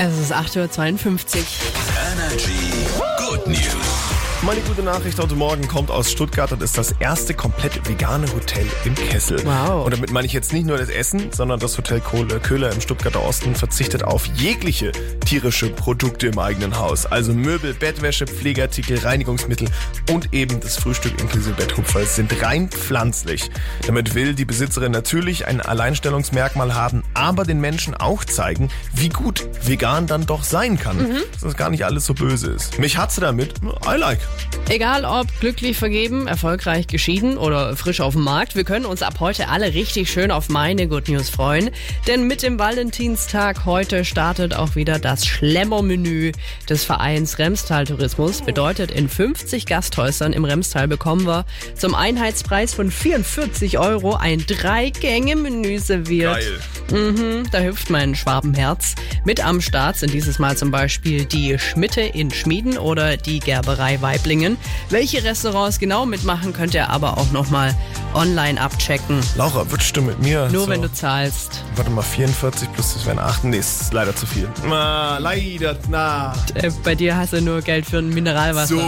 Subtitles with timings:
[0.00, 1.42] ist 8.52 Uhr.
[2.12, 2.52] Energy
[3.18, 4.04] Good News.
[4.42, 8.66] Meine gute Nachricht heute Morgen kommt aus Stuttgart und ist das erste komplett vegane Hotel
[8.84, 9.40] im Kessel.
[9.44, 9.86] Wow.
[9.86, 12.80] Und damit meine ich jetzt nicht nur das Essen, sondern das Hotel Kohle, Köhler im
[12.80, 14.92] Stuttgarter Osten verzichtet auf jegliche
[15.24, 17.06] tierische Produkte im eigenen Haus.
[17.06, 19.68] Also Möbel, Bettwäsche, Pflegeartikel, Reinigungsmittel
[20.10, 23.50] und eben das Frühstück inklusive Betthupfer sind rein pflanzlich.
[23.86, 29.48] Damit will die Besitzerin natürlich ein Alleinstellungsmerkmal haben, aber den Menschen auch zeigen, wie gut
[29.62, 30.98] vegan dann doch sein kann.
[31.32, 32.78] Dass das gar nicht alles so böse ist.
[32.78, 33.54] Mich hat sie damit.
[33.86, 34.20] I like.
[34.70, 39.20] Egal ob glücklich vergeben, erfolgreich geschieden oder frisch auf dem Markt, wir können uns ab
[39.20, 41.70] heute alle richtig schön auf meine Good News freuen.
[42.06, 46.32] Denn mit dem Valentinstag heute startet auch wieder das Schlemmermenü
[46.68, 48.40] des Vereins Remstal Tourismus.
[48.40, 51.44] Bedeutet, in 50 Gasthäusern im Remstal bekommen wir
[51.74, 56.40] zum Einheitspreis von 44 Euro ein Drei-Gänge-Menü serviert.
[56.90, 57.44] Geil.
[57.50, 58.94] Da hüpft mein Schwabenherz.
[59.24, 64.00] Mit am Start sind dieses Mal zum Beispiel die Schmitte in Schmieden oder die Gerberei
[64.00, 64.53] Weiblingen.
[64.90, 67.74] Welche Restaurants genau mitmachen, könnt ihr aber auch nochmal
[68.14, 69.20] online abchecken.
[69.36, 70.48] Laura, würdest du mit mir?
[70.50, 71.62] Nur so, wenn du zahlst.
[71.76, 73.44] Warte mal, 44 plus das wären 8.
[73.44, 74.48] Nee, ist leider zu viel.
[74.70, 76.34] Ah, leider, na.
[76.54, 78.76] Äh, bei dir hast du nur Geld für ein Mineralwasser.
[78.76, 78.80] So,